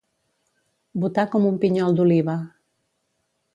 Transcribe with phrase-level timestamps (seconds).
[1.03, 2.37] Botar com un pinyol d'oliva.